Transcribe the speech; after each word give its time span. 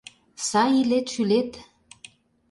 Сай 0.47 0.71
илет-шӱлет! 0.81 1.51